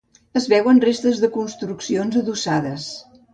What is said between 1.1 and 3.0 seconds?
de construccions adossades.